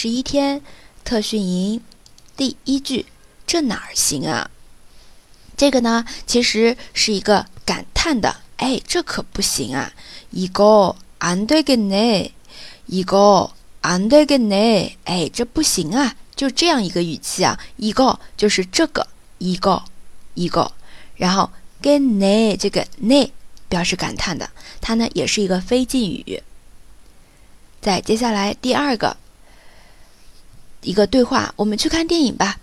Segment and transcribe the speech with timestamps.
[0.00, 0.62] 十一天
[1.02, 1.82] 特训营
[2.36, 3.06] 第一句，
[3.48, 4.48] 这哪儿行啊？
[5.56, 9.92] 这个呢，其实是一个感叹的，哎，这可不行啊！
[10.30, 12.30] 一个안되겠 네，
[12.86, 13.50] 一个
[13.82, 16.14] 안되겠 네， 哎，这不行啊！
[16.36, 19.04] 就这样一个语气啊，一个就是这个
[19.38, 19.82] 一个
[20.34, 20.70] 一个，
[21.16, 21.50] 然后
[21.82, 23.32] 겠네这个네
[23.68, 24.48] 表示感叹的，
[24.80, 26.40] 它呢也是一个非敬语。
[27.80, 29.16] 再接下来第二个
[30.87, 32.59] 一个对话，我们去看电影吧。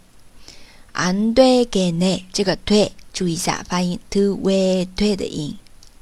[0.95, 5.55] 안되겠 네， 这个对，注意一下发音，to we 对的音，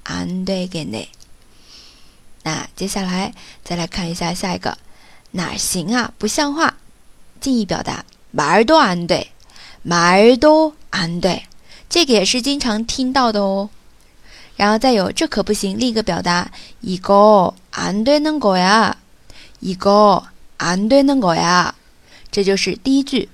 [0.05, 1.07] 안되겠 네。
[2.43, 3.33] 那接下来
[3.65, 4.77] 再来看一下下一个，
[5.31, 6.13] 哪行啊？
[6.17, 6.77] 不像话。
[7.41, 9.31] 近义表达，말도안 돼，
[9.85, 11.41] 말도안 돼，
[11.89, 13.69] 这个也是经常听到的哦。
[14.55, 15.79] 然后再有，这可不行。
[15.79, 16.51] 另一个表达，
[16.83, 18.93] 이거안되는거 야，
[19.61, 21.73] 이거안되는거 야，
[22.31, 23.29] 这就是第一句。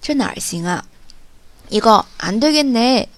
[0.00, 0.84] 这哪儿行啊？
[1.70, 3.08] 이거안되겠 네。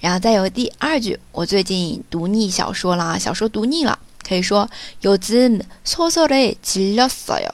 [0.00, 3.98] 然后再有第二句，我最近读腻小说了，小说读腻了。
[4.22, 4.68] 可以说
[5.02, 7.48] 요즘소설에질렸어 요。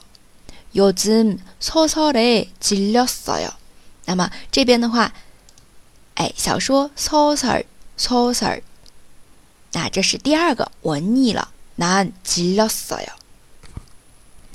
[0.75, 3.53] 요즘소설에질렸어 요。
[4.07, 5.13] 那么这边的话，
[6.17, 8.63] 哎，小说소설소 설，
[9.73, 13.09] 那这是第二个，我腻了，난질렸어 요。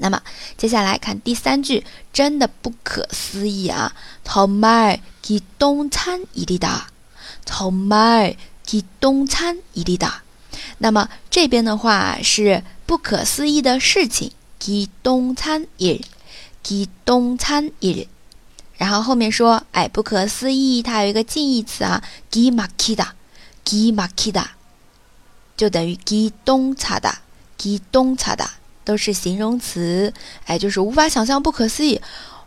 [0.01, 0.21] 那么
[0.57, 3.93] 接下来看第三句，真的不可思议啊！
[4.23, 6.87] 정말기똥찬일이 다，
[7.45, 10.22] 정말기똥찬일이 다。
[10.79, 16.03] 那么这边的话是不可思议的事情，기똥찬 일，
[16.63, 18.07] 기똥찬 일。
[18.77, 23.09] 然后后面说，哎，不可思议，它有一个近义词啊，기막히 다，
[23.65, 24.45] 기막히 다，
[25.57, 27.15] 就等于기똥차 다，
[27.57, 28.47] 기똥차 다，
[28.85, 30.13] 都是形容词，
[30.45, 31.99] 哎，就是无法想象，不可思议。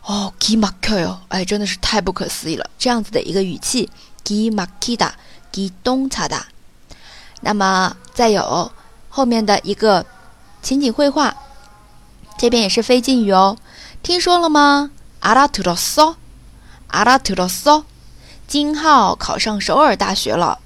[0.05, 3.89] 哦，기막혀 요， 哎，真的是太不可思议了，这样子的一个语气，
[4.25, 5.11] 기막히 다，
[5.53, 6.41] 기똥차 다。
[7.41, 8.71] 那么再有
[9.09, 10.05] 后面的一个
[10.61, 11.35] 情景绘画，
[12.37, 13.57] 这边也是非敬语哦。
[14.01, 14.91] 听说了吗？
[15.21, 16.15] 알아들었 어？
[16.89, 17.83] 알아들었 어？
[18.47, 20.59] 金浩考上首尔大学了。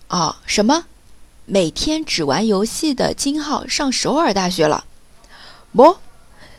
[0.06, 0.85] 啊，什么？
[1.47, 4.85] 每天只玩游戏的金浩上首尔大学了？
[5.75, 5.97] 不。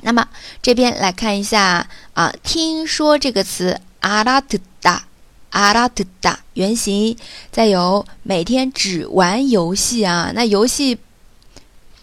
[0.00, 0.28] 那么
[0.62, 5.04] 这边来看一下啊听说这个词，阿拉特达
[5.50, 7.16] 阿拉特达原型，
[7.50, 10.98] 再有每天只玩游戏啊，那游戏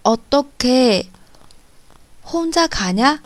[0.02, 1.08] 어떻게
[2.28, 3.22] 혼자 가냐?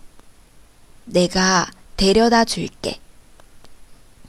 [1.06, 2.98] 내가 데려다 줄게.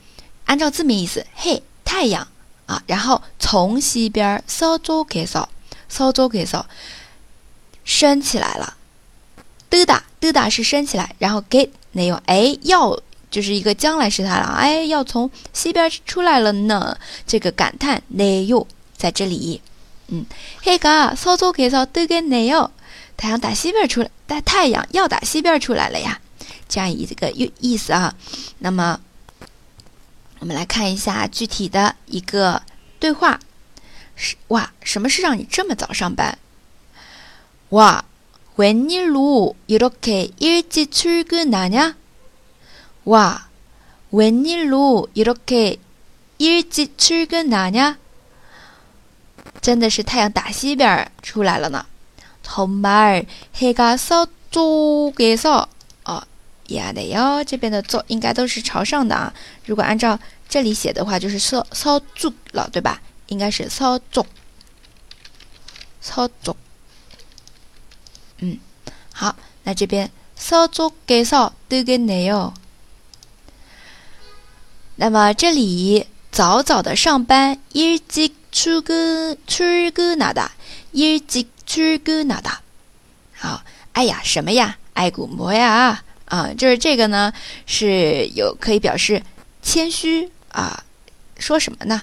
[0.47, 2.27] 按照字面意思，嘿，太阳
[2.67, 5.49] 啊，然后从西边서쪽에 서，
[5.89, 6.65] 서쪽에 서，
[7.85, 8.77] 升起来了。
[9.71, 11.70] 뜨다 뜨다是升起来，然后 get。
[11.94, 12.98] 那用哎要
[13.30, 16.98] 就是一个将来时态了，哎要从西边出来了呢，
[17.28, 19.60] 这个感叹那又在这里，
[20.08, 20.26] 嗯，
[20.62, 22.72] 嘿嘎，操作可以操对个那又，
[23.18, 26.18] 太阳打西边出来，但太阳要打西边出来了呀，
[26.70, 28.16] 这样一个意意思啊。
[28.60, 28.98] 那么
[30.40, 32.62] 我们来看一下具体的一个
[33.00, 33.38] 对话，
[34.16, 36.38] 是哇，什么是让你这么早上班？
[37.72, 38.06] 哇。
[38.61, 41.97] 웬일로 이렇게 일찍 출근하냐?
[43.05, 43.49] 와,
[44.11, 45.77] 웬일로 이렇게
[46.39, 47.99] 일찍 출근하냐?
[49.61, 51.85] 真的是太阳打西边出来了呢。
[52.43, 55.67] 정말 해가 서 쪽에서
[56.05, 56.23] 哦，
[56.69, 59.35] 呀的哟，这边的坐应该都是朝上的啊。
[59.65, 60.19] 如果按照
[60.49, 63.01] 这里写的话，就是서서쪽了，对吧？
[63.29, 64.27] 应该是서 쪽，
[66.03, 66.57] 서 쪽。
[68.41, 68.59] 嗯，
[69.13, 72.55] 好，那这边서쪽에서뜨겠네 요。
[74.97, 80.53] 那么这里早早的上班，일찍출근출근하 다，
[80.93, 82.61] 일찍출근하 다。
[83.35, 84.79] 好，哎呀，什么呀？
[84.95, 86.03] 爱古摩呀？
[86.27, 87.33] 啊，就是这个呢，
[87.67, 89.23] 是有可以表示
[89.63, 90.85] 谦虚啊。
[91.39, 92.03] 说什么呢？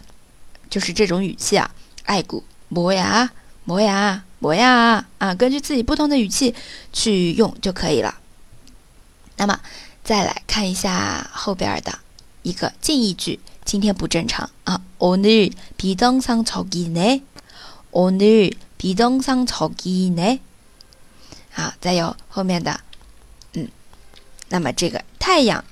[0.70, 1.72] 就是这种语气啊，
[2.06, 3.32] 爱古摩呀，
[3.68, 6.54] 摩呀，摩呀啊，根据自己不同的语气
[6.92, 8.18] 去用就可以了。
[9.38, 9.60] 那么
[10.04, 12.00] 再来看一下后边的
[12.42, 14.82] 一个近义句，今天不正常啊。
[15.00, 17.22] 오늘비동산저기 네，
[17.92, 20.40] 오늘비동산저기 네。
[21.52, 22.80] 好，再有后面的，
[23.54, 23.70] 嗯，
[24.50, 25.66] 那么这个太阳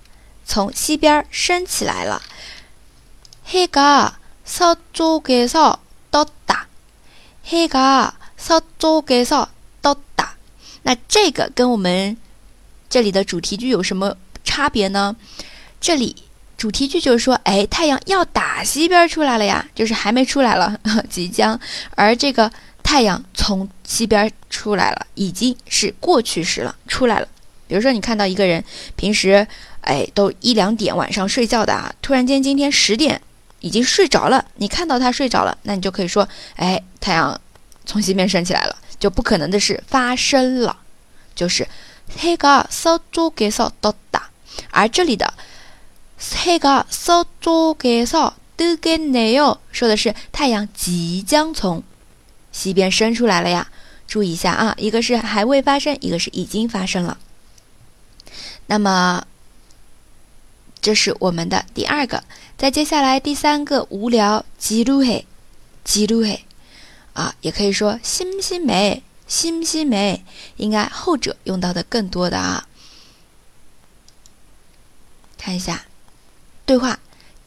[0.45, 2.21] 从西边升起来了，
[3.47, 6.54] 해가서쪽에서떴 다，
[7.48, 9.48] 黑嘎，稍作介绍
[9.80, 10.34] 到达。
[10.82, 12.16] 那这个跟我们
[12.90, 15.14] 这里的主题句有什么差别呢？
[15.80, 16.16] 这里
[16.56, 20.76] 主题句就是说，哎，太阳要打西边出来了呀，就是还没出来了，
[21.08, 21.58] 即将。
[21.94, 22.50] 而这个
[22.82, 27.28] 太阳从西边出来了，已经是过去时了，出来了。
[27.68, 28.64] 比如说，你看到一个人
[28.96, 29.46] 平时
[29.82, 33.22] 哎都一两点晚上睡觉的啊，突然间今天十点。
[33.66, 37.40] 已经睡着了，你看到他睡着了，那你就可以说，哎，太阳
[37.84, 40.76] 从西边升起来了，就不可能的事发生了，
[41.34, 41.66] 就是
[42.16, 44.30] 黑个烧猪给烧到达，
[44.70, 45.34] 而这里的
[46.44, 51.82] 黑个烧猪给烧都给奶哟，说的是太阳即将从
[52.52, 53.66] 西边升出来了呀，
[54.06, 57.18] 注意一下啊，一个是还未发生，一个是已经发生了，
[58.66, 59.26] 那么。
[60.85, 62.23] 这是我们的第二个。
[62.57, 65.25] 再接下来第三个，无聊，吉鲁嘿，
[65.83, 66.45] 吉鲁嘿，
[67.13, 70.23] 啊，也可以说心心美，心心美，
[70.57, 72.67] 应该后者用到的更多的啊。
[75.37, 75.85] 看一下
[76.65, 76.99] 对话，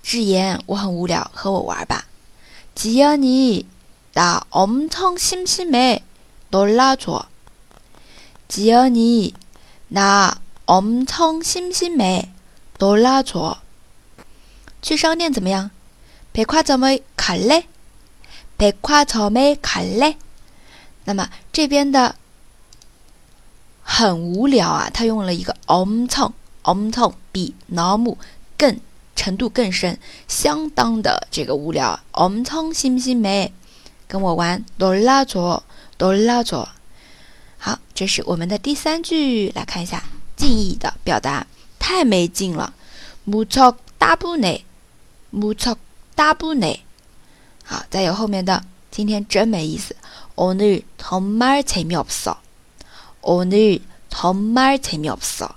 [0.02, 2.06] 智妍，我很无聊，和我玩吧。
[2.74, 3.66] 吉言你。
[4.14, 6.04] 나 엄청 심심해.
[6.52, 7.26] 놀라줘.
[8.46, 9.32] 지연이,
[9.88, 12.28] 나 엄청 심심해.
[12.78, 13.58] 놀라줘.
[14.82, 15.70] 去商店怎么样?
[16.32, 17.64] 백화점에 갈래?
[18.58, 20.16] 백화점에 갈래?
[21.04, 22.16] 那么这边的
[23.82, 26.32] 很无聊啊，他用了一个 엄청
[26.62, 28.16] 엄청 比너무
[28.56, 28.80] 更
[29.14, 32.00] 程度更深，相当的这个无聊。
[32.12, 33.52] 엄청 심심해.
[34.06, 35.64] 跟我玩哆啦左
[35.96, 36.68] 哆啦左，
[37.58, 40.04] 好，这是我们的第三句，来看一下
[40.36, 41.46] 近义的表达，
[41.88, 42.74] 太没劲了，
[43.24, 44.64] 木错大不内，
[45.30, 45.76] 木错
[46.14, 46.84] 大不内，
[47.64, 49.94] 好，再有后面的，今天真没意思，
[50.36, 52.36] 오늘정말재미없 어，
[53.22, 55.50] 오늘정말재미없 어，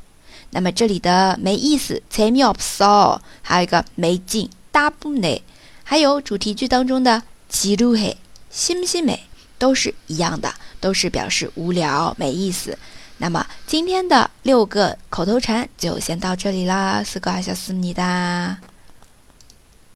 [0.51, 5.44] 那么这里的没意思，재미없 어， 还有一个没劲，大不内，
[5.84, 8.16] 还有主题句当中的지루 해。
[8.50, 9.27] 心不心美
[9.60, 12.77] 都是一样的，都是表示无聊、没意思。
[13.23, 18.59] 那么今天的六个口头禅就先到这里啦，四个小思密达。